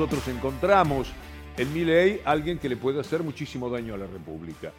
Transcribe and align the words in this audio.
nosotros 0.00 0.28
encontramos 0.28 1.12
en 1.58 1.74
Milei 1.74 2.22
alguien 2.24 2.58
que 2.58 2.70
le 2.70 2.78
puede 2.78 2.98
hacer 2.98 3.22
muchísimo 3.22 3.68
daño 3.68 3.92
a 3.92 3.98
la 3.98 4.06
República. 4.06 4.72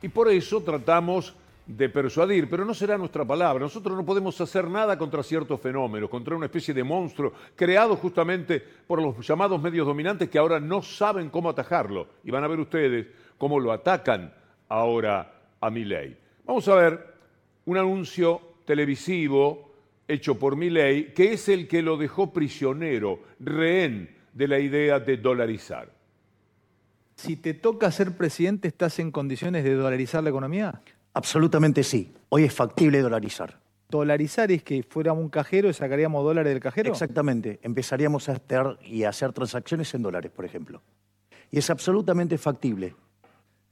Y 0.00 0.06
por 0.06 0.28
eso 0.28 0.62
tratamos 0.62 1.34
de 1.66 1.88
persuadir, 1.88 2.48
pero 2.48 2.64
no 2.64 2.72
será 2.72 2.96
nuestra 2.96 3.24
palabra. 3.24 3.64
Nosotros 3.64 3.96
no 3.96 4.06
podemos 4.06 4.40
hacer 4.40 4.68
nada 4.70 4.96
contra 4.96 5.24
ciertos 5.24 5.60
fenómenos, 5.60 6.08
contra 6.08 6.36
una 6.36 6.46
especie 6.46 6.72
de 6.72 6.84
monstruo 6.84 7.32
creado 7.56 7.96
justamente 7.96 8.62
por 8.86 9.02
los 9.02 9.26
llamados 9.26 9.60
medios 9.60 9.84
dominantes 9.84 10.28
que 10.28 10.38
ahora 10.38 10.60
no 10.60 10.80
saben 10.80 11.28
cómo 11.28 11.50
atajarlo. 11.50 12.06
Y 12.22 12.30
van 12.30 12.44
a 12.44 12.48
ver 12.48 12.60
ustedes 12.60 13.08
cómo 13.36 13.58
lo 13.58 13.72
atacan 13.72 14.32
ahora 14.68 15.40
a 15.60 15.70
Milei. 15.70 16.16
Vamos 16.46 16.68
a 16.68 16.76
ver 16.76 17.14
un 17.64 17.78
anuncio 17.78 18.40
televisivo 18.64 19.72
hecho 20.06 20.38
por 20.38 20.54
Milei, 20.54 21.12
que 21.14 21.32
es 21.32 21.48
el 21.48 21.66
que 21.66 21.82
lo 21.82 21.96
dejó 21.96 22.32
prisionero, 22.32 23.18
rehén 23.40 24.17
de 24.32 24.48
la 24.48 24.58
idea 24.58 25.00
de 25.00 25.16
dolarizar. 25.16 25.90
Si 27.16 27.36
te 27.36 27.54
toca 27.54 27.90
ser 27.90 28.16
presidente, 28.16 28.68
¿estás 28.68 28.98
en 29.00 29.10
condiciones 29.10 29.64
de 29.64 29.74
dolarizar 29.74 30.22
la 30.22 30.30
economía? 30.30 30.82
Absolutamente 31.14 31.82
sí. 31.82 32.14
Hoy 32.28 32.44
es 32.44 32.54
factible 32.54 33.00
dolarizar. 33.00 33.58
¿Dolarizar 33.88 34.52
es 34.52 34.62
que 34.62 34.82
fuéramos 34.82 35.22
un 35.24 35.30
cajero 35.30 35.68
y 35.68 35.72
sacaríamos 35.72 36.22
dólares 36.22 36.52
del 36.52 36.60
cajero? 36.60 36.92
Exactamente. 36.92 37.58
Empezaríamos 37.62 38.28
a 38.28 38.32
hacer 38.32 38.78
y 38.84 39.04
a 39.04 39.08
hacer 39.08 39.32
transacciones 39.32 39.92
en 39.94 40.02
dólares, 40.02 40.30
por 40.30 40.44
ejemplo. 40.44 40.82
Y 41.50 41.58
es 41.58 41.70
absolutamente 41.70 42.36
factible. 42.38 42.94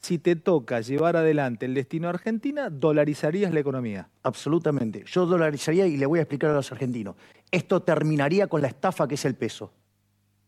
Si 0.00 0.18
te 0.18 0.36
toca 0.36 0.80
llevar 0.80 1.16
adelante 1.16 1.66
el 1.66 1.74
destino 1.74 2.08
a 2.08 2.10
Argentina, 2.10 2.70
¿dolarizarías 2.70 3.52
la 3.52 3.60
economía? 3.60 4.08
Absolutamente. 4.22 5.04
Yo 5.06 5.26
dolarizaría 5.26 5.86
y 5.86 5.96
le 5.96 6.06
voy 6.06 6.18
a 6.18 6.22
explicar 6.22 6.50
a 6.50 6.54
los 6.54 6.72
argentinos. 6.72 7.16
Esto 7.50 7.82
terminaría 7.82 8.46
con 8.46 8.62
la 8.62 8.68
estafa 8.68 9.06
que 9.06 9.14
es 9.14 9.24
el 9.24 9.34
peso. 9.34 9.72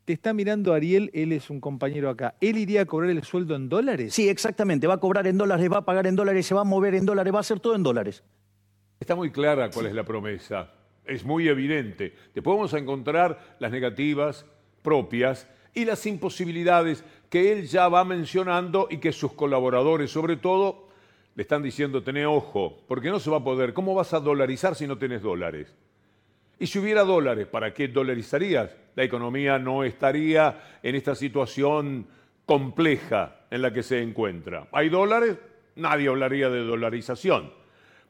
Te 0.08 0.14
está 0.14 0.32
mirando 0.32 0.72
Ariel, 0.72 1.10
él 1.12 1.32
es 1.32 1.50
un 1.50 1.60
compañero 1.60 2.08
acá. 2.08 2.34
¿Él 2.40 2.56
iría 2.56 2.80
a 2.80 2.86
cobrar 2.86 3.10
el 3.10 3.22
sueldo 3.24 3.54
en 3.54 3.68
dólares? 3.68 4.14
Sí, 4.14 4.26
exactamente. 4.26 4.86
Va 4.86 4.94
a 4.94 5.00
cobrar 5.00 5.26
en 5.26 5.36
dólares, 5.36 5.70
va 5.70 5.76
a 5.76 5.84
pagar 5.84 6.06
en 6.06 6.16
dólares, 6.16 6.46
se 6.46 6.54
va 6.54 6.62
a 6.62 6.64
mover 6.64 6.94
en 6.94 7.04
dólares, 7.04 7.30
va 7.30 7.36
a 7.36 7.40
hacer 7.40 7.60
todo 7.60 7.74
en 7.74 7.82
dólares. 7.82 8.24
Está 8.98 9.14
muy 9.14 9.30
clara 9.30 9.68
cuál 9.68 9.84
es 9.84 9.92
la 9.92 10.04
promesa. 10.04 10.72
Es 11.04 11.26
muy 11.26 11.46
evidente. 11.46 12.14
Después 12.34 12.56
vamos 12.56 12.72
a 12.72 12.78
encontrar 12.78 13.56
las 13.58 13.70
negativas 13.70 14.46
propias 14.80 15.46
y 15.74 15.84
las 15.84 16.06
imposibilidades 16.06 17.04
que 17.28 17.52
él 17.52 17.66
ya 17.66 17.86
va 17.88 18.02
mencionando 18.06 18.88
y 18.90 19.00
que 19.00 19.12
sus 19.12 19.34
colaboradores, 19.34 20.10
sobre 20.10 20.38
todo, 20.38 20.88
le 21.34 21.42
están 21.42 21.62
diciendo, 21.62 22.02
tené 22.02 22.24
ojo, 22.24 22.82
porque 22.88 23.10
no 23.10 23.20
se 23.20 23.28
va 23.28 23.36
a 23.36 23.44
poder. 23.44 23.74
¿Cómo 23.74 23.94
vas 23.94 24.14
a 24.14 24.20
dolarizar 24.20 24.74
si 24.74 24.86
no 24.86 24.96
tenés 24.96 25.20
dólares? 25.20 25.76
Y 26.58 26.66
si 26.66 26.78
hubiera 26.78 27.04
dólares, 27.04 27.46
¿para 27.46 27.72
qué 27.72 27.88
dolarizarías? 27.88 28.74
La 28.96 29.04
economía 29.04 29.58
no 29.58 29.84
estaría 29.84 30.78
en 30.82 30.94
esta 30.96 31.14
situación 31.14 32.06
compleja 32.44 33.46
en 33.50 33.62
la 33.62 33.72
que 33.72 33.82
se 33.82 34.02
encuentra. 34.02 34.68
¿Hay 34.72 34.88
dólares? 34.88 35.38
Nadie 35.76 36.08
hablaría 36.08 36.50
de 36.50 36.60
dolarización. 36.60 37.52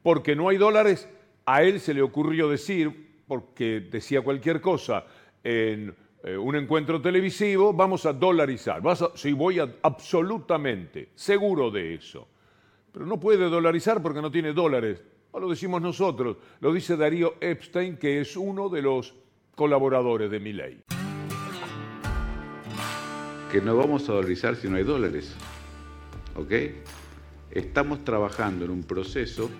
Porque 0.01 0.35
no 0.35 0.49
hay 0.49 0.57
dólares, 0.57 1.07
a 1.45 1.61
él 1.61 1.79
se 1.79 1.93
le 1.93 2.01
ocurrió 2.01 2.49
decir, 2.49 3.09
porque 3.27 3.81
decía 3.81 4.21
cualquier 4.21 4.61
cosa 4.61 5.05
en 5.43 5.95
eh, 6.23 6.35
un 6.35 6.55
encuentro 6.55 7.01
televisivo, 7.01 7.73
vamos 7.73 8.05
a 8.05 8.13
dolarizar. 8.13 8.81
Vas 8.81 9.03
sí, 9.15 9.31
voy 9.33 9.59
absolutamente 9.59 11.09
seguro 11.15 11.69
de 11.69 11.95
eso. 11.95 12.27
Pero 12.91 13.05
no 13.05 13.19
puede 13.19 13.49
dolarizar 13.49 14.01
porque 14.01 14.21
no 14.21 14.31
tiene 14.31 14.53
dólares. 14.53 15.03
No 15.31 15.39
lo 15.39 15.49
decimos 15.49 15.79
nosotros, 15.81 16.37
lo 16.59 16.73
dice 16.73 16.97
Darío 16.97 17.35
Epstein, 17.39 17.97
que 17.97 18.19
es 18.19 18.35
uno 18.35 18.67
de 18.67 18.81
los 18.81 19.13
colaboradores 19.53 20.31
de 20.31 20.39
mi 20.39 20.53
ley. 20.53 20.81
Que 23.51 23.61
no 23.61 23.75
vamos 23.75 24.09
a 24.09 24.13
dolarizar 24.13 24.55
si 24.55 24.67
no 24.67 24.77
hay 24.77 24.83
dólares. 24.83 25.35
¿Ok? 26.35 26.51
Estamos 27.51 28.03
trabajando 28.03 28.65
en 28.65 28.71
un 28.71 28.83
proceso 28.83 29.51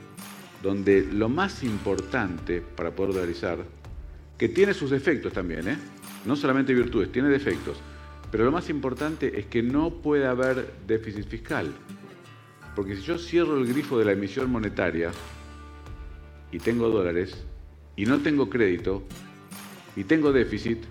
donde 0.64 1.02
lo 1.04 1.30
más 1.30 1.64
importante 1.64 2.62
para 2.62 2.92
poder 2.92 3.14
dolarizar, 3.14 3.60
que 4.38 4.50
tiene 4.50 4.74
sus 4.74 4.90
defectos 4.90 5.34
también, 5.34 5.68
¿eh? 5.68 5.78
no 6.26 6.36
solamente 6.36 6.74
virtudes, 6.74 7.12
tiene 7.12 7.30
defectos, 7.30 7.78
pero 8.32 8.44
lo 8.44 8.52
más 8.52 8.70
importante 8.70 9.40
es 9.40 9.46
que 9.46 9.62
no 9.62 10.02
puede 10.02 10.26
haber 10.26 10.74
déficit 10.88 11.28
fiscal. 11.28 11.72
Porque 12.76 12.96
si 12.96 13.04
yo 13.04 13.18
cierro 13.18 13.58
el 13.58 13.68
grifo 13.68 13.98
de 13.98 14.06
la 14.06 14.12
emisión 14.12 14.50
monetaria, 14.52 15.12
y 16.52 16.60
tengo 16.60 16.90
dólares 16.90 17.46
y 17.96 18.06
no 18.06 18.20
tengo 18.20 18.50
crédito 18.50 19.04
y 19.96 20.04
tengo 20.04 20.32
déficit, 20.32 20.84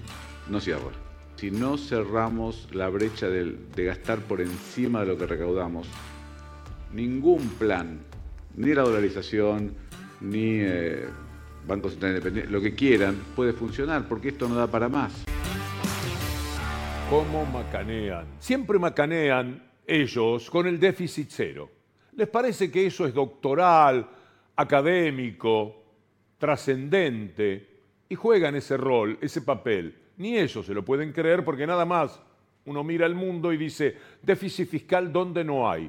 no 0.51 0.61
cierro. 0.61 0.91
Si 1.37 1.51
no 1.51 1.79
cerramos 1.79 2.69
la 2.73 2.89
brecha 2.89 3.29
de, 3.29 3.57
gastar 3.77 4.19
por 4.19 4.41
encima 4.41 5.01
de 5.01 5.07
lo 5.07 5.17
que 5.17 5.27
recaudamos, 5.27 5.89
ningún 6.93 7.49
plan, 7.51 8.01
ni 8.57 8.75
la 8.75 8.83
dolarización, 8.83 9.73
ni 10.21 10.59
eh, 10.61 11.07
bancos 11.67 11.93
centrales 11.93 12.19
independientes, 12.19 12.53
lo 12.53 12.61
que 12.61 12.75
quieran, 12.75 13.17
puede 13.37 13.53
funcionar, 13.53 14.09
porque 14.09 14.31
esto 14.31 14.49
no 14.49 14.57
da 14.57 14.67
para 14.67 14.89
más. 14.89 15.25
¿Cómo 17.09 17.47
macanean? 17.47 18.27
Siempre 18.39 18.79
macanean 18.79 19.63
ellos 19.87 20.51
con 20.51 20.67
el 20.67 20.79
déficit 20.79 21.29
cero. 21.31 21.71
Les 22.17 22.29
parece 22.29 22.71
que 22.71 22.85
eso 22.85 23.07
es 23.07 23.15
doctoral, 23.15 24.07
académico, 24.59 25.85
trascendente, 26.37 27.79
y 28.09 28.15
juegan 28.17 28.57
ese 28.57 28.77
rol, 28.77 29.17
ese 29.21 29.43
papel. 29.43 29.95
Ni 30.17 30.37
ellos 30.37 30.67
se 30.67 30.75
lo 30.75 30.85
pueden 30.85 31.13
creer 31.13 31.45
porque 31.45 31.65
nada 31.65 31.85
más 31.85 32.21
uno 32.65 32.83
mira 32.83 33.07
el 33.07 33.15
mundo 33.15 33.53
y 33.53 33.57
dice, 33.57 33.97
déficit 34.21 34.69
fiscal 34.69 35.13
donde 35.13 35.45
no 35.45 35.71
hay. 35.71 35.89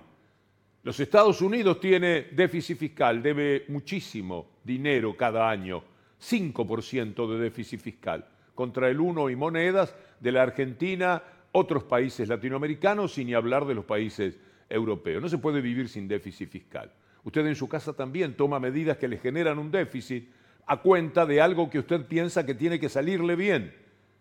Los 0.84 1.00
Estados 1.00 1.42
Unidos 1.42 1.80
tiene 1.80 2.28
déficit 2.32 2.78
fiscal, 2.78 3.24
debe 3.24 3.66
muchísimo 3.70 4.52
dinero 4.64 5.18
cada 5.18 5.50
año, 5.50 5.84
5% 6.22 7.28
de 7.28 7.40
déficit 7.40 7.80
fiscal, 7.80 8.28
contra 8.54 8.88
el 8.88 9.00
1 9.00 9.32
y 9.32 9.36
monedas 9.36 9.96
de 10.20 10.32
la 10.32 10.44
Argentina, 10.44 11.24
otros 11.54 11.86
países 11.86 12.30
latinoamericanos, 12.30 13.14
sin 13.14 13.28
ni 13.28 13.34
hablar 13.34 13.66
de 13.66 13.74
los 13.74 13.86
países 13.86 14.38
europeos. 14.70 15.24
No 15.24 15.28
se 15.28 15.40
puede 15.40 15.60
vivir 15.60 15.90
sin 15.90 16.08
déficit 16.08 16.50
fiscal. 16.50 16.92
Usted 17.24 17.46
en 17.46 17.56
su 17.56 17.68
casa 17.68 17.94
también 17.94 18.36
toma 18.36 18.60
medidas 18.60 18.98
que 18.98 19.08
le 19.08 19.18
generan 19.18 19.60
un 19.60 19.72
déficit 19.72 20.30
a 20.66 20.78
cuenta 20.78 21.26
de 21.26 21.42
algo 21.42 21.70
que 21.70 21.80
usted 21.80 22.06
piensa 22.06 22.46
que 22.46 22.54
tiene 22.54 22.80
que 22.80 22.90
salirle 22.90 23.36
bien. 23.36 23.74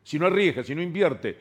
Si 0.02 0.18
no 0.18 0.26
arriesga, 0.26 0.64
si 0.64 0.74
no 0.74 0.82
invierte, 0.82 1.36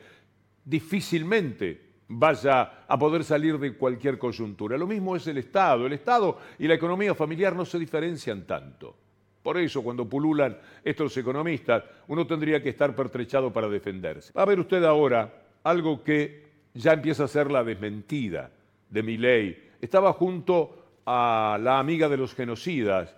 difícilmente 0.64 1.88
vaya 2.08 2.84
a 2.86 2.98
poder 2.98 3.24
salir 3.24 3.58
de 3.58 3.74
cualquier 3.74 4.18
coyuntura. 4.18 4.76
Lo 4.76 4.86
mismo 4.86 5.16
es 5.16 5.26
el 5.26 5.38
Estado. 5.38 5.86
El 5.86 5.92
Estado 5.94 6.38
y 6.58 6.68
la 6.68 6.74
economía 6.74 7.14
familiar 7.14 7.54
no 7.54 7.64
se 7.64 7.78
diferencian 7.78 8.46
tanto. 8.46 8.96
Por 9.42 9.56
eso, 9.56 9.82
cuando 9.82 10.06
pululan 10.08 10.58
estos 10.84 11.16
economistas, 11.16 11.84
uno 12.08 12.26
tendría 12.26 12.62
que 12.62 12.70
estar 12.70 12.94
pertrechado 12.94 13.52
para 13.52 13.68
defenderse. 13.68 14.32
Va 14.36 14.42
a 14.42 14.46
ver 14.46 14.60
usted 14.60 14.84
ahora 14.84 15.42
algo 15.62 16.02
que 16.02 16.48
ya 16.74 16.92
empieza 16.92 17.24
a 17.24 17.28
ser 17.28 17.50
la 17.50 17.64
desmentida 17.64 18.50
de 18.90 19.02
mi 19.02 19.16
ley. 19.16 19.70
Estaba 19.80 20.12
junto 20.12 20.77
a 21.10 21.56
la 21.56 21.78
amiga 21.78 22.06
de 22.06 22.18
los 22.18 22.34
genocidas, 22.34 23.14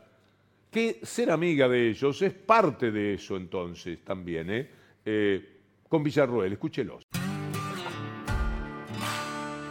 que 0.71 1.01
ser 1.03 1.29
amiga 1.33 1.69
de 1.69 1.91
ellos 1.91 2.23
es 2.23 2.33
parte 2.33 2.93
de 2.93 3.15
eso 3.15 3.37
entonces 3.37 4.05
también, 4.05 4.49
¿eh? 4.49 4.71
eh 5.05 5.57
con 5.89 6.05
Villarroel, 6.05 6.53
escúchelos. 6.53 7.03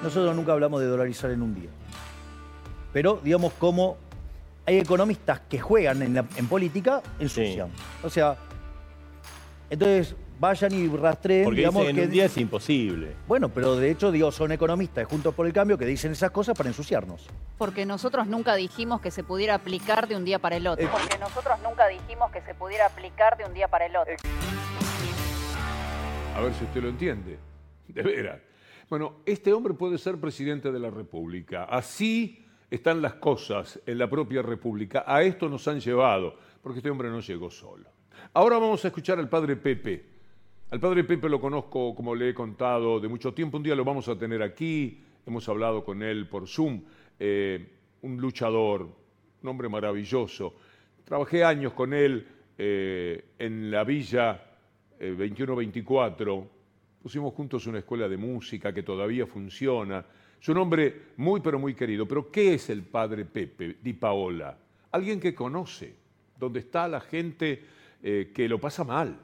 Nosotros 0.04 0.36
nunca 0.36 0.52
hablamos 0.52 0.82
de 0.82 0.88
dolarizar 0.88 1.32
en 1.32 1.42
un 1.42 1.56
día. 1.56 1.70
Pero, 2.92 3.22
digamos, 3.24 3.54
como 3.54 3.96
hay 4.66 4.80
economistas 4.80 5.40
que 5.42 5.58
juegan 5.58 6.02
en, 6.02 6.18
en 6.18 6.48
política, 6.48 7.02
ensucian. 7.20 7.70
O 8.04 8.10
sea, 8.10 8.36
entonces 9.70 10.18
vayan 10.40 10.74
y 10.74 10.88
rastreen. 10.88 11.44
Porque 11.44 11.58
digamos, 11.58 11.86
en 11.86 11.96
que 11.96 12.04
un 12.04 12.10
día 12.10 12.26
es 12.26 12.38
imposible. 12.38 13.16
Bueno, 13.28 13.50
pero 13.50 13.76
de 13.76 13.92
hecho, 13.92 14.12
digo, 14.12 14.32
son 14.32 14.52
economistas 14.52 15.06
juntos 15.06 15.36
por 15.36 15.46
el 15.46 15.54
cambio 15.54 15.78
que 15.78 15.86
dicen 15.86 16.12
esas 16.12 16.32
cosas 16.32 16.58
para 16.58 16.70
ensuciarnos. 16.70 17.28
Porque 17.58 17.86
nosotros 17.86 18.28
nunca 18.28 18.56
dijimos 18.56 19.02
que 19.02 19.12
se 19.12 19.24
pudiera 19.24 19.56
aplicar 19.56 20.08
de 20.08 20.16
un 20.16 20.26
día 20.26 20.40
para 20.40 20.56
el 20.56 20.66
otro. 20.66 20.90
Porque 20.90 21.18
nosotros 21.20 21.60
nunca 21.62 21.88
dijimos 21.88 22.32
que 22.32 22.42
se 22.42 22.56
pudiera 22.56 22.86
aplicar 22.86 23.38
de 23.38 23.46
un 23.46 23.54
día 23.54 23.68
para 23.68 23.86
el 23.86 23.96
otro. 23.96 24.16
A 26.36 26.42
ver 26.42 26.54
si 26.54 26.64
usted 26.64 26.82
lo 26.82 26.90
entiende. 26.90 27.38
De 27.88 28.02
veras. 28.02 28.40
Bueno, 28.90 29.18
este 29.26 29.52
hombre 29.54 29.74
puede 29.74 29.98
ser 29.98 30.20
presidente 30.20 30.72
de 30.72 30.80
la 30.80 30.90
República. 30.90 31.66
Así 31.66 32.46
están 32.72 33.02
las 33.02 33.16
cosas 33.16 33.80
en 33.86 33.98
la 33.98 34.10
propia 34.10 34.42
República. 34.42 35.04
A 35.06 35.22
esto 35.22 35.50
nos 35.50 35.68
han 35.68 35.80
llevado, 35.80 36.38
porque 36.62 36.80
este 36.80 36.90
hombre 36.90 37.10
no 37.10 37.20
llegó 37.20 37.52
solo. 37.52 37.90
Ahora 38.34 38.58
vamos 38.58 38.84
a 38.86 38.88
escuchar 38.88 39.20
al 39.20 39.28
padre 39.28 39.56
Pepe 39.56 40.19
al 40.72 40.80
padre 40.80 41.04
Pepe 41.04 41.28
lo 41.30 41.42
conozco, 41.42 41.96
como 41.96 42.14
le 42.14 42.30
he 42.30 42.34
contado, 42.34 43.00
de 43.00 43.08
mucho 43.08 43.34
tiempo. 43.34 43.58
Un 43.58 43.64
día 43.64 43.76
lo 43.76 43.84
vamos 43.84 44.08
a 44.08 44.18
tener 44.18 44.44
aquí. 44.44 45.02
Hemos 45.26 45.50
hablado 45.50 45.84
con 45.84 46.04
él 46.04 46.28
por 46.28 46.48
Zoom. 46.48 46.82
Eh, 47.20 47.68
un 48.04 48.18
luchador, 48.18 48.88
un 49.42 49.50
hombre 49.50 49.68
maravilloso. 49.68 50.54
Trabajé 51.04 51.44
años 51.44 51.74
con 51.74 51.94
él 51.94 52.28
eh, 52.58 53.26
en 53.40 53.72
la 53.72 53.84
villa 53.84 54.46
2124, 55.00 56.60
Pusimos 57.02 57.34
juntos 57.34 57.66
una 57.66 57.80
escuela 57.80 58.10
de 58.10 58.18
música 58.18 58.74
que 58.74 58.84
todavía 58.84 59.26
funciona. 59.26 60.06
Es 60.42 60.50
un 60.50 60.58
hombre 60.58 61.14
muy, 61.16 61.40
pero 61.40 61.58
muy 61.58 61.74
querido. 61.74 62.06
Pero 62.06 62.30
¿qué 62.30 62.56
es 62.56 62.70
el 62.70 62.84
padre 62.84 63.24
Pepe 63.24 63.78
Di 63.82 63.94
Paola? 63.94 64.58
Alguien 64.92 65.20
que 65.20 65.34
conoce, 65.34 65.96
donde 66.38 66.60
está 66.60 66.90
la 66.90 67.00
gente 67.00 67.64
eh, 68.04 68.32
que 68.36 68.50
lo 68.50 68.60
pasa 68.60 68.84
mal, 68.84 69.18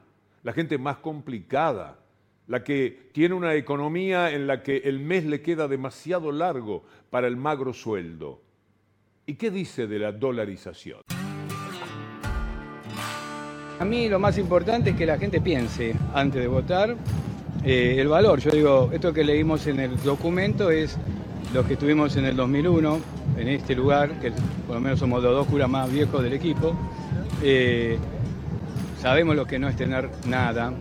la 0.45 0.53
gente 0.53 0.77
más 0.77 0.97
complicada, 0.97 1.97
la 2.45 2.63
que 2.63 3.09
tiene 3.12 3.33
una 3.33 3.56
economía 3.56 4.30
en 4.30 4.45
la 4.45 4.62
que 4.62 4.77
el 4.77 5.00
mes 5.00 5.25
le 5.25 5.42
queda 5.42 5.68
demasiado 5.68 6.31
largo 6.31 6.83
para 7.09 7.25
el 7.25 7.36
magro 7.36 7.74
sueldo. 7.74 8.44
¿Y 9.25 9.33
qué 9.33 9.50
dice 9.50 9.88
de 9.88 9.97
la 9.97 10.12
dolarización? 10.12 11.00
A 13.80 13.86
mí 13.86 14.07
lo 14.07 14.19
más 14.19 14.38
importante 14.38 14.92
es 14.92 14.95
que 14.95 15.07
la 15.07 15.18
gente 15.18 15.42
piense 15.42 15.95
antes 16.13 16.39
de 16.39 16.47
votar 16.47 16.95
eh, 17.63 17.95
el 17.97 18.07
valor. 18.07 18.39
Yo 18.39 18.51
digo, 18.51 18.92
esto 18.94 19.12
que 19.12 19.24
leímos 19.24 19.65
en 19.65 19.80
el 19.80 20.00
documento 20.03 20.69
es 20.69 20.95
lo 21.56 21.65
que 21.65 21.75
tuvimos 21.75 22.18
en 22.18 22.25
el 22.25 22.36
2001, 22.36 23.00
en 23.39 23.47
este 23.47 23.74
lugar, 23.74 24.19
que 24.19 24.31
por 24.68 24.75
lo 24.75 24.80
menos 24.80 25.00
somos 25.00 25.24
los 25.24 25.33
dos 25.33 25.47
curas 25.47 25.69
más 25.71 25.92
viejos 25.92 26.21
del 26.21 26.33
equipo. 26.33 26.75
Eh, 27.42 27.97
sabemos 29.01 29.36
lo 29.36 29.45
que 29.45 29.59
no 29.59 29.68
es 29.68 29.75
tener 29.75 30.09
nada 30.27 30.74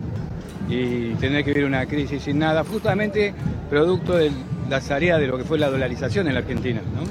y 0.69 1.13
tener 1.15 1.43
que 1.43 1.53
vivir 1.53 1.67
una 1.67 1.85
crisis 1.85 2.23
sin 2.23 2.39
nada, 2.39 2.63
justamente 2.63 3.33
producto 3.69 4.15
de 4.15 4.31
la 4.69 4.81
tarea 4.81 5.17
de 5.17 5.27
lo 5.27 5.37
que 5.37 5.43
fue 5.43 5.59
la 5.59 5.69
dolarización 5.69 6.27
en 6.27 6.33
la 6.33 6.39
Argentina, 6.39 6.81
¿no? 6.81 7.03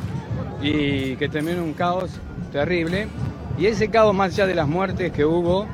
y 0.66 1.16
que 1.16 1.28
terminó 1.28 1.62
un 1.62 1.74
caos 1.74 2.10
terrible 2.50 3.06
y 3.58 3.66
ese 3.66 3.88
caos, 3.88 4.14
más 4.14 4.32
allá 4.32 4.46
de 4.46 4.54
las 4.54 4.66
muertes 4.66 5.12
que 5.12 5.24
hubo 5.24 5.66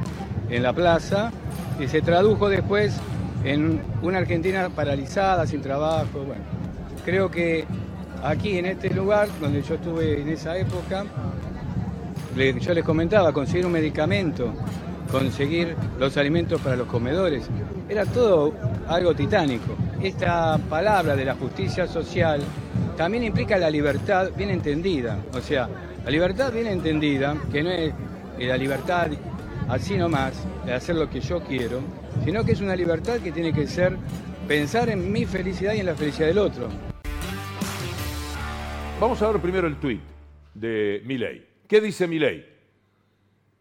en 0.50 0.62
la 0.62 0.72
plaza, 0.72 1.32
y 1.78 1.88
se 1.88 2.02
tradujo 2.02 2.48
después 2.48 2.94
en 3.42 3.80
una 4.02 4.18
Argentina 4.18 4.68
paralizada, 4.68 5.46
sin 5.46 5.62
trabajo. 5.62 6.24
Bueno, 6.26 6.42
creo 7.06 7.30
que 7.30 7.64
aquí 8.22 8.58
en 8.58 8.66
este 8.66 8.90
lugar, 8.90 9.28
donde 9.40 9.62
yo 9.62 9.76
estuve 9.76 10.20
en 10.20 10.28
esa 10.28 10.58
época, 10.58 11.04
yo 12.36 12.74
les 12.74 12.84
comentaba, 12.84 13.32
conseguir 13.32 13.64
un 13.64 13.72
medicamento, 13.72 14.52
conseguir 15.10 15.74
los 15.98 16.16
alimentos 16.16 16.60
para 16.60 16.76
los 16.76 16.86
comedores, 16.86 17.48
era 17.88 18.06
todo 18.06 18.54
algo 18.88 19.14
titánico. 19.14 19.76
Esta 20.02 20.58
palabra 20.58 21.16
de 21.16 21.24
la 21.24 21.34
justicia 21.34 21.86
social 21.86 22.40
también 22.96 23.24
implica 23.24 23.58
la 23.58 23.70
libertad 23.70 24.30
bien 24.36 24.50
entendida. 24.50 25.18
O 25.32 25.40
sea, 25.40 25.68
la 26.04 26.10
libertad 26.10 26.52
bien 26.52 26.66
entendida, 26.66 27.36
que 27.52 27.62
no 27.62 27.70
es 27.70 27.92
la 28.38 28.56
libertad 28.56 29.08
así 29.68 29.96
nomás, 29.96 30.32
de 30.64 30.72
hacer 30.72 30.96
lo 30.96 31.08
que 31.10 31.20
yo 31.20 31.40
quiero, 31.40 31.80
sino 32.24 32.44
que 32.44 32.52
es 32.52 32.60
una 32.60 32.76
libertad 32.76 33.18
que 33.18 33.32
tiene 33.32 33.52
que 33.52 33.66
ser 33.66 33.96
pensar 34.48 34.88
en 34.88 35.12
mi 35.12 35.26
felicidad 35.26 35.74
y 35.74 35.80
en 35.80 35.86
la 35.86 35.94
felicidad 35.94 36.28
del 36.28 36.38
otro. 36.38 36.68
Vamos 39.00 39.22
a 39.22 39.30
ver 39.30 39.40
primero 39.40 39.66
el 39.66 39.76
tuit 39.76 40.00
de 40.54 41.02
Milei. 41.04 41.46
¿Qué 41.66 41.80
dice 41.80 42.06
Milei? 42.06 42.44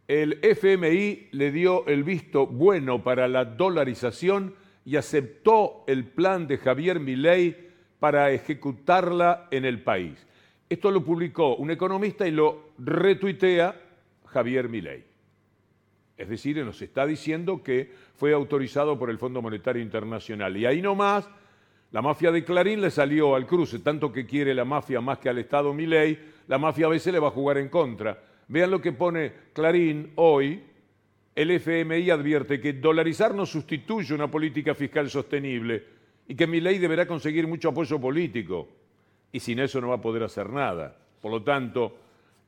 El 0.09 0.39
FMI 0.41 1.27
le 1.33 1.51
dio 1.51 1.85
el 1.85 2.03
visto 2.03 2.47
bueno 2.47 3.03
para 3.03 3.27
la 3.27 3.45
dolarización 3.45 4.55
y 4.83 4.95
aceptó 4.95 5.83
el 5.85 6.03
plan 6.03 6.47
de 6.47 6.57
Javier 6.57 6.99
Milei 6.99 7.55
para 7.99 8.31
ejecutarla 8.31 9.47
en 9.51 9.65
el 9.65 9.83
país. 9.83 10.25
Esto 10.67 10.89
lo 10.89 11.05
publicó 11.05 11.57
un 11.57 11.69
economista 11.69 12.27
y 12.27 12.31
lo 12.31 12.71
retuitea 12.79 13.79
Javier 14.25 14.67
Milei. 14.67 15.03
Es 16.17 16.27
decir, 16.27 16.57
nos 16.65 16.81
está 16.81 17.05
diciendo 17.05 17.61
que 17.61 17.93
fue 18.15 18.33
autorizado 18.33 18.97
por 18.97 19.11
el 19.11 19.19
Fondo 19.19 19.43
Monetario 19.43 19.83
Internacional. 19.83 20.57
Y 20.57 20.65
ahí 20.65 20.81
nomás, 20.81 21.29
la 21.91 22.01
mafia 22.01 22.31
de 22.31 22.43
Clarín 22.43 22.81
le 22.81 22.89
salió 22.89 23.35
al 23.35 23.45
cruce, 23.45 23.77
tanto 23.77 24.11
que 24.11 24.25
quiere 24.25 24.55
la 24.55 24.65
mafia 24.65 25.01
más 25.01 25.19
que 25.19 25.29
al 25.29 25.37
Estado 25.37 25.71
Milei, 25.71 26.17
la 26.47 26.57
mafia 26.57 26.87
a 26.87 26.89
veces 26.89 27.13
le 27.13 27.19
va 27.19 27.27
a 27.27 27.31
jugar 27.31 27.59
en 27.59 27.69
contra. 27.69 28.23
Vean 28.49 28.71
lo 28.71 28.81
que 28.81 28.91
pone 28.91 29.31
Clarín 29.53 30.11
hoy. 30.15 30.63
El 31.35 31.51
FMI 31.51 32.09
advierte 32.09 32.59
que 32.59 32.73
dolarizar 32.73 33.33
no 33.33 33.45
sustituye 33.45 34.13
una 34.13 34.29
política 34.29 34.75
fiscal 34.75 35.09
sostenible 35.09 35.83
y 36.27 36.35
que 36.35 36.47
Milei 36.47 36.79
deberá 36.79 37.07
conseguir 37.07 37.47
mucho 37.47 37.69
apoyo 37.69 37.99
político 37.99 38.67
y 39.31 39.39
sin 39.39 39.59
eso 39.59 39.79
no 39.79 39.89
va 39.89 39.95
a 39.95 40.01
poder 40.01 40.23
hacer 40.23 40.49
nada. 40.49 40.97
Por 41.21 41.31
lo 41.31 41.43
tanto, 41.43 41.97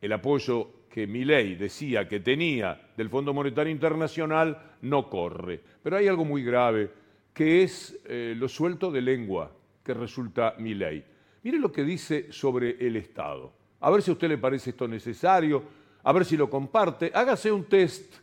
el 0.02 0.12
apoyo 0.12 0.82
que 0.90 1.06
Milei 1.08 1.56
decía 1.56 2.08
que 2.08 2.20
tenía 2.20 2.90
del 2.98 3.10
Fondo 3.10 3.34
Monetario 3.34 3.72
Internacional 3.72 4.76
no 4.82 5.08
corre. 5.08 5.62
Pero 5.84 5.98
hay 5.98 6.08
algo 6.08 6.26
muy 6.26 6.44
grave, 6.44 6.90
que 7.34 7.64
es 7.64 8.02
eh, 8.06 8.34
lo 8.36 8.50
suelto 8.50 8.92
de 8.92 9.02
lengua 9.02 9.52
que 9.84 9.94
resulta 9.94 10.56
Milei. 10.58 11.04
Mire 11.44 11.60
lo 11.60 11.72
que 11.72 11.84
dice 11.84 12.32
sobre 12.32 12.76
el 12.86 12.98
Estado. 12.98 13.54
A 13.80 13.90
ver 13.90 14.02
si 14.02 14.12
a 14.12 14.14
usted 14.14 14.28
le 14.28 14.38
parece 14.38 14.72
esto 14.72 14.88
necesario, 14.88 15.81
a 16.04 16.12
ver 16.12 16.26
si 16.26 16.38
lo 16.38 16.50
comparte. 16.50 17.12
Hágase 17.14 17.52
un 17.52 17.66
test 17.66 18.16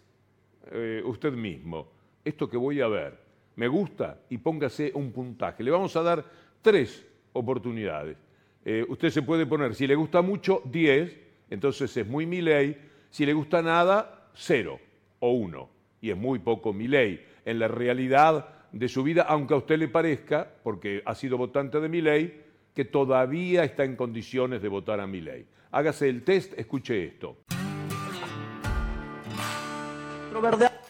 eh, 0.71 1.03
usted 1.05 1.33
mismo. 1.33 1.89
Esto 2.25 2.49
que 2.49 2.57
voy 2.57 2.81
a 2.81 2.89
ver, 2.89 3.19
me 3.57 3.69
gusta 3.69 4.21
y 4.29 4.39
póngase 4.39 4.93
un 4.95 5.13
puntaje. 5.13 5.63
Le 5.63 5.71
vamos 5.71 5.95
a 5.97 6.03
dar 6.03 6.25
tres 6.61 7.07
oportunidades. 7.33 8.17
Eh, 8.65 8.85
usted 8.89 9.11
se 9.11 9.23
puede 9.23 9.47
poner, 9.47 9.75
si 9.75 9.87
le 9.87 9.95
gusta 9.95 10.21
mucho, 10.21 10.63
10, 10.67 11.17
entonces 11.51 11.97
es 11.97 12.07
muy 12.07 12.27
mi 12.27 12.43
ley. 12.43 12.77
Si 13.11 13.25
le 13.25 13.33
gusta 13.33 13.63
nada, 13.63 14.31
0 14.35 14.79
o 15.21 15.33
1. 15.33 15.71
Y 16.03 16.11
es 16.11 16.17
muy 16.17 16.39
poco 16.39 16.73
mi 16.73 16.87
ley. 16.87 17.25
En 17.45 17.59
la 17.59 17.69
realidad 17.69 18.49
de 18.73 18.89
su 18.89 19.03
vida, 19.03 19.23
aunque 19.23 19.55
a 19.55 19.59
usted 19.59 19.79
le 19.79 19.89
parezca, 19.89 20.51
porque 20.63 21.03
ha 21.07 21.15
sido 21.15 21.39
votante 21.39 21.81
de 21.81 21.89
mi 21.89 22.03
ley, 22.03 22.45
que 22.75 22.85
todavía 22.85 23.65
está 23.65 23.85
en 23.85 23.97
condiciones 23.97 24.61
de 24.61 24.69
votar 24.69 25.01
a 25.01 25.07
mi 25.07 25.21
ley. 25.21 25.47
Hágase 25.71 26.09
el 26.09 26.23
test, 26.23 26.53
escuche 26.59 27.05
esto. 27.05 27.39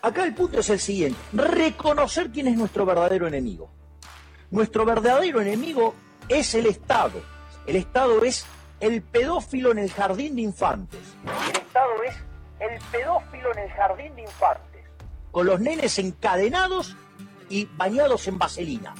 Acá 0.03 0.25
el 0.25 0.35
punto 0.35 0.61
es 0.61 0.71
el 0.71 0.79
siguiente, 0.79 1.19
reconocer 1.33 2.31
quién 2.31 2.49
es 2.49 2.57
nuestro 2.57 2.87
verdadero 2.87 3.27
enemigo. 3.27 3.71
Nuestro 4.51 4.85
verdadero 4.85 5.41
enemigo 5.41 5.95
es 6.29 6.55
el 6.55 6.67
Estado 6.67 7.21
el 7.69 7.77
Estado 7.77 8.25
es 8.25 8.47
el 8.81 9.03
pedófilo 9.03 9.73
en 9.73 9.79
el 9.79 9.91
jardín 9.91 10.37
de 10.37 10.41
infantes. 10.43 11.01
El 11.51 11.61
Estado 11.61 12.03
es 12.03 12.17
el 12.61 12.79
pedófilo 12.91 13.53
en 13.53 13.59
el 13.59 13.71
jardín 13.73 14.17
de 14.17 14.23
infantes. 14.23 14.85
Con 15.31 15.47
los 15.47 15.61
nenes 15.61 15.99
encadenados 15.99 16.97
y 17.51 17.67
bañados 17.77 18.27
en 18.27 18.39
vaselina. 18.39 18.95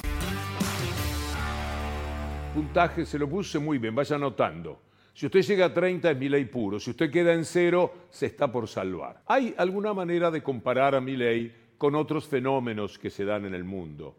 Puntaje 2.53 3.07
se 3.07 3.19
lo 3.19 3.27
puse 3.27 3.59
muy 3.59 3.79
bien, 3.79 3.95
vaya 3.95 4.17
anotando. 4.17 4.83
Si 5.19 5.27
usted 5.27 5.43
llega 5.43 5.67
a 5.67 5.75
30 5.75 6.13
es 6.13 6.17
mi 6.17 6.29
ley 6.29 6.45
puro, 6.45 6.79
si 6.79 6.91
usted 6.91 7.11
queda 7.11 7.35
en 7.35 7.45
cero 7.45 8.07
se 8.09 8.27
está 8.27 8.53
por 8.53 8.69
salvar. 8.69 9.21
¿Hay 9.27 9.53
alguna 9.59 9.93
manera 9.93 10.31
de 10.31 10.45
comparar 10.45 10.95
a 10.95 11.01
mi 11.01 11.17
ley 11.17 11.53
con 11.77 11.97
otros 11.97 12.29
fenómenos 12.29 13.01
que 13.01 13.11
se 13.11 13.25
dan 13.25 13.45
en 13.45 13.53
el 13.53 13.65
mundo? 13.65 14.15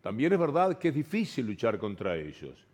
También 0.00 0.32
es 0.32 0.38
verdad 0.38 0.78
que 0.78 0.90
es 0.90 0.94
difícil 0.94 1.46
luchar 1.46 1.78
contra 1.78 2.14
ellos. 2.16 2.64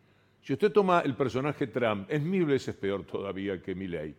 Si 0.43 0.53
usted 0.53 0.71
toma 0.71 1.01
el 1.01 1.15
personaje 1.15 1.67
Trump, 1.69 2.11
es 2.11 2.21
mil 2.21 2.45
veces 2.45 2.77
peor 2.77 3.05
todavía 3.05 3.63
que 3.63 3.75
Milley. 3.75 4.15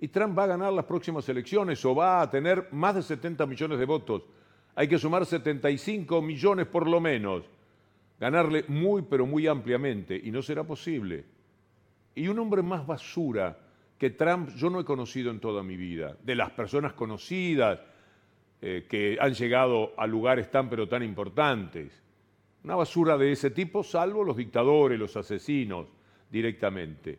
Y 0.00 0.08
Trump 0.08 0.38
va 0.38 0.44
a 0.44 0.56
ganar 0.56 0.72
las 0.72 0.86
próximas 0.86 1.28
elecciones 1.28 1.84
o 1.84 1.94
va 1.94 2.22
a 2.22 2.30
tener 2.30 2.68
más 2.72 2.94
de 2.94 3.02
70 3.02 3.44
millones 3.44 3.78
de 3.78 3.84
votos. 3.84 4.22
Hay 4.74 4.88
que 4.88 4.98
sumar 4.98 5.26
75 5.26 6.22
millones 6.22 6.66
por 6.68 6.88
lo 6.88 7.00
menos. 7.00 7.44
Ganarle 8.18 8.64
muy, 8.68 9.02
pero 9.02 9.26
muy 9.26 9.46
ampliamente. 9.46 10.18
Y 10.24 10.30
no 10.30 10.40
será 10.40 10.64
posible. 10.64 11.33
Y 12.14 12.28
un 12.28 12.38
hombre 12.38 12.62
más 12.62 12.86
basura 12.86 13.58
que 13.98 14.10
Trump 14.10 14.50
yo 14.56 14.70
no 14.70 14.80
he 14.80 14.84
conocido 14.84 15.30
en 15.30 15.40
toda 15.40 15.62
mi 15.62 15.76
vida. 15.76 16.16
De 16.22 16.34
las 16.34 16.50
personas 16.50 16.92
conocidas 16.92 17.80
eh, 18.60 18.86
que 18.88 19.18
han 19.20 19.34
llegado 19.34 19.92
a 19.96 20.06
lugares 20.06 20.50
tan, 20.50 20.68
pero 20.68 20.88
tan 20.88 21.02
importantes. 21.02 22.02
Una 22.62 22.76
basura 22.76 23.18
de 23.18 23.32
ese 23.32 23.50
tipo, 23.50 23.82
salvo 23.82 24.24
los 24.24 24.36
dictadores, 24.36 24.98
los 24.98 25.16
asesinos 25.16 25.86
directamente. 26.30 27.18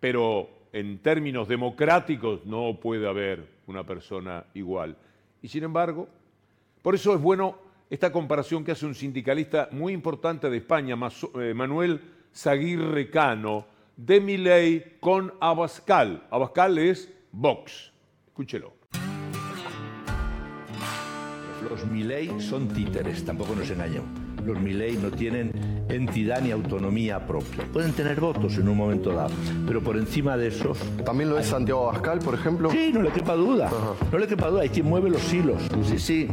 Pero 0.00 0.48
en 0.72 0.98
términos 0.98 1.46
democráticos 1.48 2.44
no 2.46 2.78
puede 2.80 3.06
haber 3.06 3.46
una 3.66 3.84
persona 3.84 4.44
igual. 4.54 4.96
Y 5.42 5.48
sin 5.48 5.64
embargo, 5.64 6.08
por 6.82 6.94
eso 6.94 7.14
es 7.14 7.20
bueno 7.20 7.58
esta 7.90 8.10
comparación 8.10 8.64
que 8.64 8.72
hace 8.72 8.86
un 8.86 8.94
sindicalista 8.94 9.68
muy 9.70 9.92
importante 9.92 10.50
de 10.50 10.56
España, 10.56 10.96
eh, 11.40 11.54
Manuel 11.54 12.00
Zaguirre 12.34 13.08
Cano, 13.08 13.66
de 13.96 14.20
Miley 14.20 14.96
con 15.00 15.34
Abascal. 15.40 16.26
Abascal 16.30 16.78
es 16.78 17.12
Vox. 17.32 17.92
Escúchelo. 18.26 18.74
Los 21.68 21.86
Milei 21.86 22.40
son 22.40 22.68
títeres, 22.68 23.24
tampoco 23.24 23.54
nos 23.54 23.70
engañamos 23.70 24.23
los 24.44 24.60
Milei 24.60 24.96
no 24.96 25.10
tienen 25.10 25.52
entidad 25.88 26.40
ni 26.40 26.50
autonomía 26.50 27.26
propia. 27.26 27.64
Pueden 27.72 27.92
tener 27.92 28.20
votos 28.20 28.56
en 28.58 28.68
un 28.68 28.76
momento 28.76 29.12
dado, 29.12 29.34
pero 29.66 29.80
por 29.80 29.96
encima 29.96 30.36
de 30.36 30.48
eso... 30.48 30.72
¿También 31.04 31.30
lo 31.30 31.38
es 31.38 31.46
Santiago 31.46 31.88
Abascal, 31.88 32.18
por 32.20 32.34
ejemplo? 32.34 32.70
Sí, 32.70 32.90
no 32.92 33.02
le 33.02 33.10
quepa 33.10 33.34
duda. 33.34 33.70
No 34.10 34.18
le 34.18 34.26
quepa 34.26 34.48
duda. 34.48 34.62
Hay 34.62 34.68
quien 34.68 34.86
mueve 34.86 35.10
los 35.10 35.32
hilos. 35.32 35.62
Sí, 35.84 35.98
sí. 35.98 36.28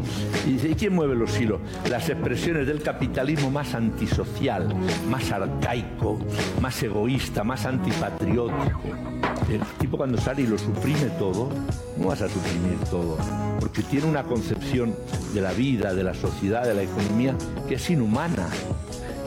¿Y 0.48 0.75
quién 0.75 0.94
mueve 0.94 1.15
los 1.15 1.39
hilos? 1.39 1.60
Las 1.89 2.10
expresiones 2.10 2.68
del 2.68 2.82
capitalismo 2.82 3.51
más 3.51 3.74
antisocial, 3.75 4.74
más 5.10 5.32
arcaico, 5.32 6.20
más 6.62 6.82
egoísta, 6.84 7.44
más 7.44 7.65
antipatriótico. 7.65 9.21
El 9.51 9.60
tipo 9.79 9.98
cuando 9.98 10.17
sale 10.17 10.43
y 10.43 10.48
lo 10.48 10.58
suprime 10.58 11.10
todo, 11.20 11.50
no 11.98 12.08
vas 12.08 12.22
a 12.22 12.29
suprimir 12.29 12.79
todo, 12.89 13.17
porque 13.60 13.84
tiene 13.84 14.05
una 14.05 14.24
concepción 14.24 14.96
de 15.34 15.41
la 15.41 15.51
vida, 15.51 15.93
de 15.93 16.05
la 16.05 16.13
sociedad, 16.13 16.63
de 16.63 16.74
la 16.74 16.84
economía, 16.84 17.36
que 17.67 17.75
es 17.75 17.89
inhumana, 17.89 18.48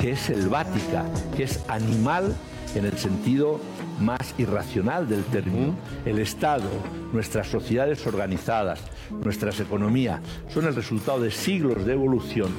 que 0.00 0.12
es 0.12 0.20
selvática, 0.20 1.04
que 1.36 1.42
es 1.42 1.62
animal 1.68 2.34
en 2.74 2.86
el 2.86 2.96
sentido 2.96 3.60
más 4.00 4.34
irracional 4.38 5.06
del 5.10 5.24
término. 5.24 5.74
El 6.06 6.18
Estado, 6.18 6.70
nuestras 7.12 7.48
sociedades 7.48 8.06
organizadas, 8.06 8.80
nuestras 9.10 9.60
economías, 9.60 10.22
son 10.48 10.64
el 10.64 10.74
resultado 10.74 11.20
de 11.20 11.32
siglos 11.32 11.84
de 11.84 11.92
evolución 11.92 12.50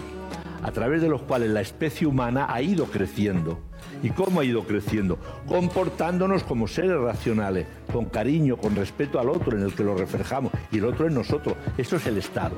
a 0.61 0.71
través 0.71 1.01
de 1.01 1.09
los 1.09 1.23
cuales 1.23 1.49
la 1.49 1.61
especie 1.61 2.05
humana 2.05 2.45
ha 2.47 2.61
ido 2.61 2.85
creciendo 2.85 3.59
¿Y 4.03 4.09
cómo 4.09 4.39
ha 4.39 4.45
ido 4.45 4.63
creciendo? 4.63 5.17
Comportándonos 5.47 6.43
como 6.43 6.67
seres 6.67 6.99
racionales, 6.99 7.65
con 7.91 8.05
cariño, 8.05 8.57
con 8.57 8.75
respeto 8.75 9.19
al 9.19 9.29
otro 9.29 9.57
en 9.57 9.63
el 9.63 9.73
que 9.73 9.83
lo 9.83 9.95
reflejamos 9.95 10.51
y 10.71 10.77
el 10.77 10.85
otro 10.85 11.07
en 11.07 11.13
nosotros. 11.13 11.55
Eso 11.77 11.95
es 11.95 12.05
el 12.07 12.17
Estado. 12.17 12.55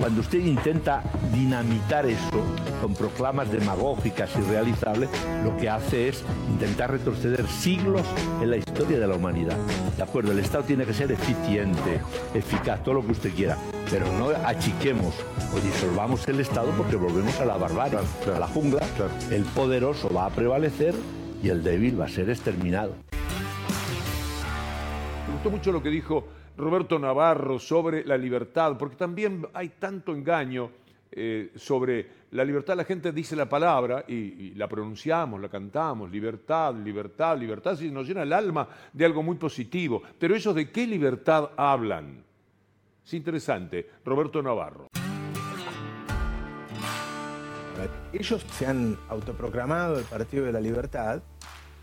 cuando 0.00 0.20
usted 0.20 0.38
intenta 0.38 1.02
dinamitar 1.32 2.06
eso 2.06 2.42
con 2.80 2.94
proclamas 2.94 3.50
demagógicas 3.50 4.30
y 4.36 4.50
realizables, 4.50 5.08
lo 5.44 5.56
que 5.56 5.68
hace 5.68 6.08
es 6.08 6.22
intentar 6.50 6.90
retroceder 6.90 7.46
siglos 7.46 8.02
en 8.42 8.50
la 8.50 8.56
historia 8.56 8.98
de 8.98 9.06
la 9.06 9.14
humanidad. 9.14 9.56
¿De 9.96 10.02
acuerdo? 10.02 10.32
El 10.32 10.38
Estado 10.38 10.64
tiene 10.64 10.84
que 10.84 10.94
ser 10.94 11.10
eficiente, 11.12 12.00
eficaz, 12.34 12.82
todo 12.82 12.96
lo 12.96 13.06
que 13.06 13.12
usted 13.12 13.34
quiera, 13.34 13.56
pero 13.90 14.06
no 14.12 14.28
achiquemos 14.46 15.14
o 15.54 15.60
disolvamos 15.60 16.26
el 16.28 16.40
Estado 16.40 16.70
porque 16.76 16.96
volvemos 16.96 17.38
a 17.40 17.44
la 17.44 17.56
barbarie, 17.56 17.98
a 18.34 18.38
la 18.38 18.46
jungla. 18.46 18.82
El 19.30 19.44
poderoso 19.44 20.12
va 20.12 20.26
a 20.26 20.30
prevalecer 20.36 20.94
y 21.42 21.48
el 21.48 21.64
débil 21.64 21.98
va 21.98 22.04
a 22.04 22.08
ser 22.08 22.28
exterminado. 22.28 22.94
Me 25.26 25.32
gustó 25.32 25.50
mucho 25.50 25.72
lo 25.72 25.82
que 25.82 25.88
dijo 25.88 26.28
Roberto 26.58 26.98
Navarro 26.98 27.58
sobre 27.58 28.04
la 28.04 28.18
libertad, 28.18 28.76
porque 28.78 28.96
también 28.96 29.46
hay 29.54 29.70
tanto 29.70 30.12
engaño 30.12 30.70
eh, 31.10 31.52
sobre 31.56 32.06
la 32.32 32.44
libertad. 32.44 32.76
La 32.76 32.84
gente 32.84 33.12
dice 33.12 33.34
la 33.34 33.48
palabra 33.48 34.04
y, 34.06 34.14
y, 34.14 34.54
la 34.54 34.68
pronunciamos, 34.68 35.40
la 35.40 35.48
cantamos, 35.48 36.10
libertad, 36.10 36.74
libertad, 36.74 37.38
libertad, 37.38 37.80
y 37.80 37.90
nos 37.90 38.06
llena 38.06 38.22
el 38.22 38.32
alma 38.34 38.68
de 38.92 39.04
algo 39.06 39.22
muy 39.22 39.36
positivo. 39.36 40.02
Pero 40.18 40.36
ellos 40.36 40.54
de 40.54 40.70
qué 40.70 40.86
libertad 40.86 41.50
hablan? 41.56 42.22
Es 43.04 43.14
interesante. 43.14 43.88
Roberto 44.04 44.42
Navarro. 44.42 44.88
Ellos 48.12 48.44
se 48.56 48.66
han 48.66 48.98
autoproclamado 49.08 49.98
el 49.98 50.04
Partido 50.04 50.46
de 50.46 50.52
la 50.52 50.60
Libertad, 50.60 51.22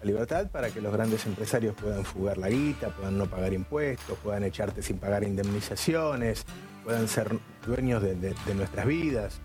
la 0.02 0.08
libertad 0.08 0.52
para 0.52 0.70
que 0.70 0.82
los 0.82 0.92
grandes 0.92 1.26
empresarios 1.26 1.76
puedan 1.76 2.04
fugar 2.04 2.38
la 2.38 2.50
guita, 2.50 2.90
puedan 2.90 3.18
no 3.18 3.28
pagar 3.28 3.54
impuestos, 3.54 4.18
puedan 4.22 4.44
echarte 4.44 4.82
sin 4.82 4.98
pagar 4.98 5.24
indemnizaciones, 5.24 6.46
puedan 6.84 7.08
ser 7.08 7.40
dueños 7.66 8.04
de, 8.04 8.36
nuestras 8.54 8.86
vidas. 8.86 9.40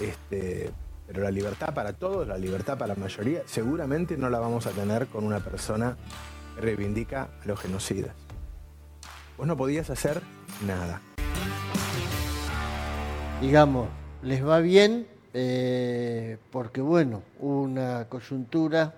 Este, 0.00 0.70
pero 1.06 1.22
la 1.22 1.30
libertad 1.30 1.74
para 1.74 1.92
todos, 1.94 2.26
la 2.28 2.38
libertad 2.38 2.78
para 2.78 2.94
la 2.94 3.00
mayoría, 3.00 3.42
seguramente 3.46 4.16
no 4.16 4.30
la 4.30 4.38
vamos 4.38 4.66
a 4.66 4.70
tener 4.70 5.08
con 5.08 5.24
una 5.24 5.40
persona 5.40 5.96
que 6.54 6.60
reivindica 6.60 7.28
a 7.42 7.46
los 7.46 7.58
genocidas. 7.58 8.14
Vos 9.36 9.46
no 9.46 9.56
podías 9.56 9.90
hacer 9.90 10.22
nada. 10.64 11.00
Digamos, 13.40 13.88
les 14.22 14.46
va 14.46 14.60
bien 14.60 15.08
eh, 15.36 16.38
porque 16.52 16.80
bueno, 16.80 17.22
una 17.40 18.06
coyuntura 18.08 18.94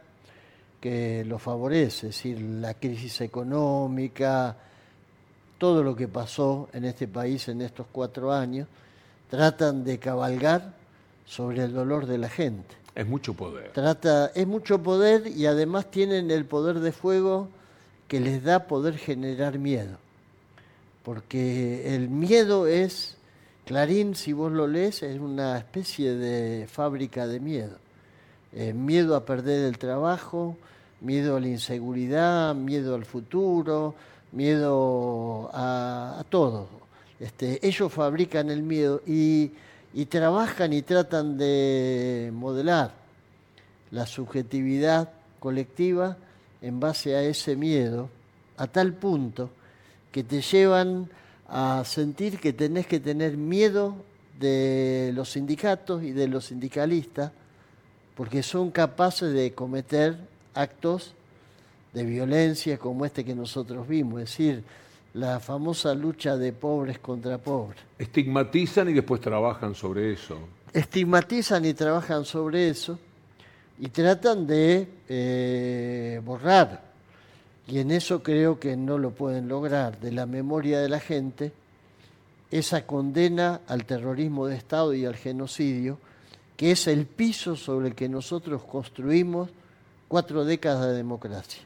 que 0.78 1.24
lo 1.24 1.38
favorece, 1.38 2.08
es 2.08 2.16
decir, 2.16 2.38
la 2.40 2.74
crisis 2.74 3.22
económica, 3.22 4.54
todo 5.56 5.82
lo 5.82 5.96
que 5.96 6.08
pasó 6.08 6.68
en 6.74 6.84
este 6.84 7.08
país 7.08 7.48
en 7.48 7.62
estos 7.62 7.86
cuatro 7.90 8.32
años, 8.32 8.68
tratan 9.30 9.82
de 9.82 9.98
cabalgar 9.98 10.74
sobre 11.24 11.64
el 11.64 11.72
dolor 11.72 12.04
de 12.04 12.18
la 12.18 12.28
gente. 12.28 12.74
Es 12.94 13.06
mucho 13.06 13.32
poder. 13.32 13.72
Trata, 13.72 14.30
es 14.34 14.46
mucho 14.46 14.82
poder 14.82 15.26
y 15.26 15.46
además 15.46 15.90
tienen 15.90 16.30
el 16.30 16.44
poder 16.44 16.80
de 16.80 16.92
fuego 16.92 17.48
que 18.08 18.20
les 18.20 18.44
da 18.44 18.66
poder 18.66 18.98
generar 18.98 19.58
miedo. 19.58 19.96
Porque 21.02 21.94
el 21.94 22.10
miedo 22.10 22.66
es 22.66 23.16
Clarín, 23.66 24.14
si 24.14 24.32
vos 24.32 24.52
lo 24.52 24.68
lees, 24.68 25.02
es 25.02 25.18
una 25.18 25.58
especie 25.58 26.14
de 26.14 26.68
fábrica 26.68 27.26
de 27.26 27.40
miedo. 27.40 27.76
Eh, 28.52 28.72
miedo 28.72 29.16
a 29.16 29.24
perder 29.24 29.64
el 29.64 29.76
trabajo, 29.76 30.56
miedo 31.00 31.34
a 31.34 31.40
la 31.40 31.48
inseguridad, 31.48 32.54
miedo 32.54 32.94
al 32.94 33.04
futuro, 33.04 33.96
miedo 34.30 35.50
a, 35.52 36.24
todo. 36.28 36.68
Este, 37.18 37.58
ellos 37.66 37.92
fabrican 37.92 38.50
el 38.50 38.62
miedo 38.62 39.02
y, 39.04 39.50
y 39.92 40.06
trabajan 40.06 40.72
y 40.72 40.82
tratan 40.82 41.36
de 41.36 42.30
modelar 42.32 42.94
la 43.90 44.06
subjetividad 44.06 45.10
colectiva 45.40 46.16
en 46.62 46.78
base 46.78 47.16
a 47.16 47.22
ese 47.22 47.56
miedo, 47.56 48.10
a 48.58 48.68
tal 48.68 48.92
punto 48.92 49.50
que 50.12 50.22
te 50.22 50.40
llevan 50.40 51.10
a 51.48 51.82
sentir 51.84 52.38
que 52.38 52.52
tenés 52.52 52.86
que 52.86 53.00
tener 53.00 53.36
miedo 53.36 53.96
de 54.38 55.12
los 55.14 55.30
sindicatos 55.30 56.02
y 56.02 56.12
de 56.12 56.28
los 56.28 56.46
sindicalistas, 56.46 57.32
porque 58.14 58.42
son 58.42 58.70
capaces 58.70 59.32
de 59.32 59.52
cometer 59.52 60.16
actos 60.54 61.14
de 61.92 62.04
violencia 62.04 62.78
como 62.78 63.04
este 63.04 63.24
que 63.24 63.34
nosotros 63.34 63.86
vimos, 63.88 64.22
es 64.22 64.30
decir, 64.30 64.64
la 65.14 65.40
famosa 65.40 65.94
lucha 65.94 66.36
de 66.36 66.52
pobres 66.52 66.98
contra 66.98 67.38
pobres. 67.38 67.80
Estigmatizan 67.98 68.90
y 68.90 68.92
después 68.92 69.20
trabajan 69.20 69.74
sobre 69.74 70.12
eso. 70.12 70.38
Estigmatizan 70.72 71.64
y 71.64 71.72
trabajan 71.72 72.24
sobre 72.24 72.68
eso 72.68 72.98
y 73.78 73.88
tratan 73.88 74.46
de 74.46 74.88
eh, 75.08 76.20
borrar 76.22 76.85
y 77.68 77.78
en 77.78 77.90
eso 77.90 78.22
creo 78.22 78.60
que 78.60 78.76
no 78.76 78.98
lo 78.98 79.10
pueden 79.10 79.48
lograr, 79.48 79.98
de 80.00 80.12
la 80.12 80.26
memoria 80.26 80.80
de 80.80 80.88
la 80.88 81.00
gente, 81.00 81.52
esa 82.50 82.86
condena 82.86 83.60
al 83.66 83.84
terrorismo 83.84 84.46
de 84.46 84.56
Estado 84.56 84.94
y 84.94 85.04
al 85.04 85.16
genocidio, 85.16 85.98
que 86.56 86.70
es 86.70 86.86
el 86.86 87.06
piso 87.06 87.56
sobre 87.56 87.88
el 87.88 87.94
que 87.94 88.08
nosotros 88.08 88.62
construimos 88.62 89.50
cuatro 90.08 90.44
décadas 90.44 90.86
de 90.86 90.94
democracia. 90.94 91.62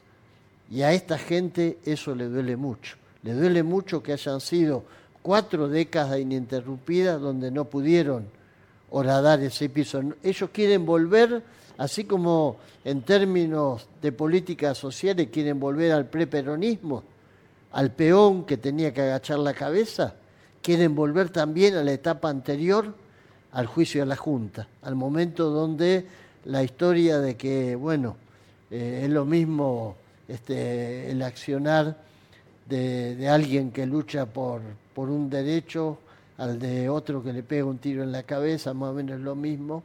Y 0.70 0.82
a 0.82 0.92
esta 0.92 1.18
gente 1.18 1.78
eso 1.84 2.14
le 2.14 2.26
duele 2.26 2.56
mucho. 2.56 2.96
Le 3.22 3.34
duele 3.34 3.62
mucho 3.62 4.02
que 4.02 4.12
hayan 4.12 4.40
sido 4.40 4.84
cuatro 5.22 5.68
décadas 5.68 6.18
ininterrumpidas 6.18 7.20
donde 7.20 7.50
no 7.50 7.66
pudieron 7.66 8.24
horadar 8.90 9.40
ese 9.40 9.68
piso. 9.68 10.02
Ellos 10.22 10.50
quieren 10.52 10.86
volver 10.86 11.42
así 11.80 12.04
como 12.04 12.58
en 12.84 13.00
términos 13.00 13.88
de 14.02 14.12
políticas 14.12 14.76
sociales 14.76 15.28
quieren 15.32 15.58
volver 15.58 15.92
al 15.92 16.04
preperonismo, 16.04 17.02
al 17.72 17.90
peón 17.90 18.44
que 18.44 18.58
tenía 18.58 18.92
que 18.92 19.00
agachar 19.00 19.38
la 19.38 19.54
cabeza, 19.54 20.14
quieren 20.60 20.94
volver 20.94 21.30
también 21.30 21.76
a 21.76 21.82
la 21.82 21.92
etapa 21.92 22.28
anterior 22.28 22.94
al 23.52 23.64
juicio 23.64 24.02
de 24.02 24.06
la 24.06 24.16
Junta, 24.16 24.68
al 24.82 24.94
momento 24.94 25.48
donde 25.48 26.04
la 26.44 26.62
historia 26.62 27.18
de 27.18 27.38
que, 27.38 27.76
bueno, 27.76 28.16
eh, 28.70 29.00
es 29.04 29.10
lo 29.10 29.24
mismo 29.24 29.96
este, 30.28 31.10
el 31.10 31.22
accionar 31.22 31.96
de, 32.68 33.26
alguien 33.26 33.70
que 33.70 33.86
lucha 33.86 34.26
por, 34.26 34.60
por 34.94 35.08
un 35.08 35.30
derecho 35.30 35.96
al 36.36 36.58
de 36.58 36.90
otro 36.90 37.22
que 37.22 37.32
le 37.32 37.42
pega 37.42 37.64
un 37.64 37.78
tiro 37.78 38.02
en 38.02 38.12
la 38.12 38.24
cabeza, 38.24 38.74
más 38.74 38.90
o 38.90 38.92
menos 38.92 39.18
lo 39.20 39.34
mismo, 39.34 39.82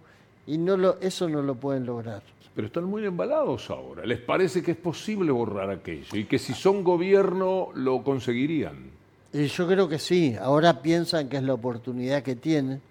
y 0.47 0.57
no 0.57 0.77
lo, 0.77 0.99
eso 1.01 1.27
no 1.27 1.41
lo 1.41 1.55
pueden 1.55 1.85
lograr. 1.85 2.21
Pero 2.53 2.67
están 2.67 2.85
muy 2.85 3.05
embalados 3.05 3.69
ahora. 3.69 4.05
Les 4.05 4.19
parece 4.19 4.63
que 4.63 4.71
es 4.71 4.77
posible 4.77 5.31
borrar 5.31 5.69
aquello 5.69 6.07
y 6.13 6.25
que 6.25 6.39
si 6.39 6.53
son 6.53 6.83
gobierno 6.83 7.69
lo 7.73 8.03
conseguirían. 8.03 8.91
Y 9.33 9.47
yo 9.47 9.67
creo 9.67 9.89
que 9.89 9.99
sí. 9.99 10.35
Ahora 10.39 10.81
piensan 10.81 11.27
que 11.27 11.37
es 11.37 11.43
la 11.43 11.53
oportunidad 11.53 12.23
que 12.23 12.35
tienen. 12.35 12.81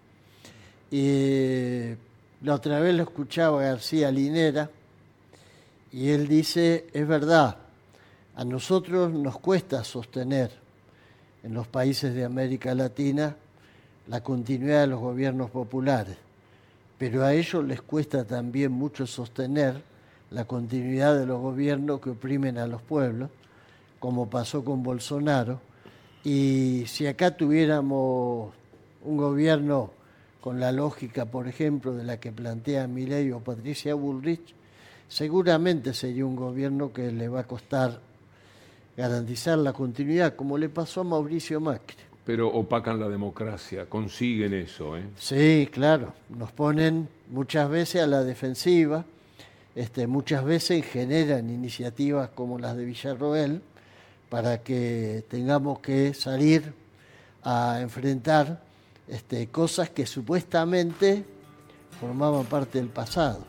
Y 0.91 1.95
la 2.43 2.55
otra 2.55 2.79
vez 2.81 2.95
lo 2.95 3.05
escuchaba 3.05 3.63
García 3.63 4.11
Linera 4.11 4.69
y 5.91 6.11
él 6.11 6.29
dice, 6.29 6.87
es 6.93 7.09
verdad, 7.09 7.57
a 8.37 8.45
nosotros 8.45 9.13
nos 9.13 9.39
cuesta 9.39 9.83
sostener 9.83 10.51
en 11.43 11.55
los 11.55 11.67
países 11.69 12.15
de 12.15 12.25
América 12.25 12.75
Latina 12.75 13.35
la 14.09 14.23
continuidad 14.23 14.83
de 14.83 14.87
los 14.89 15.01
gobiernos 15.01 15.51
populares 15.51 16.17
pero 16.99 17.25
a 17.25 17.35
ellos 17.35 17.65
les 17.65 17.83
cuesta 17.83 18.25
también 18.25 18.73
mucho 18.73 19.07
sostener 19.07 19.83
la 20.31 20.45
continuidad 20.45 21.17
de 21.19 21.27
los 21.27 21.41
gobiernos 21.41 22.01
que 22.01 22.11
oprimen 22.11 22.59
a 22.59 22.67
los 22.67 22.83
pueblos, 22.83 23.31
como 23.99 24.29
pasó 24.29 24.65
con 24.65 24.83
Bolsonaro. 24.83 25.61
Y 26.25 26.85
si 26.87 27.07
acá 27.07 27.37
tuviéramos 27.37 28.53
un 29.05 29.17
gobierno 29.17 29.91
con 30.41 30.61
la 30.61 30.73
lógica, 30.73 31.27
por 31.27 31.49
ejemplo, 31.49 31.95
de 31.95 32.05
la 32.05 32.19
que 32.19 32.33
plantea 32.33 32.87
Milei 32.87 33.31
o 33.33 33.41
Patricia 33.41 33.95
Bullrich, 33.95 34.55
seguramente 35.09 35.95
sería 35.95 36.27
un 36.27 36.37
gobierno 36.37 36.93
que 36.93 37.13
le 37.13 37.29
va 37.29 37.41
a 37.41 37.47
costar 37.47 38.01
garantizar 38.97 39.59
la 39.59 39.73
continuidad, 39.73 40.37
como 40.37 40.59
le 40.59 40.69
pasó 40.69 41.01
a 41.01 41.05
Mauricio 41.05 41.61
Macri. 41.61 41.97
Pero 42.25 42.49
opacan 42.49 42.99
la 42.99 43.09
democracia, 43.09 43.87
consiguen 43.87 44.55
eso. 44.55 44.97
¿eh? 44.97 45.05
Sí, 45.17 45.69
claro, 45.71 46.15
nos 46.31 46.53
ponen 46.53 47.09
muchas 47.29 47.69
veces 47.69 48.03
a 48.03 48.07
la 48.07 48.25
defensiva, 48.25 49.05
este, 49.75 50.07
muchas 50.07 50.45
veces 50.45 50.87
generan 50.87 51.51
iniciativas 51.51 52.31
como 52.31 52.59
las 52.59 52.77
de 52.77 52.85
Villarroel 52.85 53.61
para 54.31 54.63
que 54.63 55.25
tengamos 55.29 55.81
que 55.81 56.15
salir 56.15 56.73
a 57.43 57.81
enfrentar 57.81 58.63
este, 59.09 59.49
cosas 59.49 59.91
que 59.91 60.07
supuestamente 60.07 61.25
formaban 62.01 62.45
parte 62.47 62.79
del 62.79 62.89
pasado. 62.89 63.45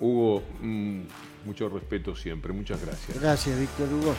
Hugo, 0.00 0.42
mm, 0.60 1.00
mucho 1.44 1.68
respeto 1.68 2.16
siempre, 2.16 2.52
muchas 2.52 2.84
gracias. 2.84 3.20
Gracias, 3.20 3.58
Víctor 3.58 3.88
Hugo. 3.92 4.14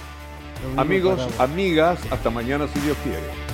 Amigos, 0.78 1.28
amigas, 1.40 2.00
hasta 2.12 2.30
mañana 2.30 2.68
si 2.68 2.80
Dios 2.80 2.98
quiere. 3.04 3.51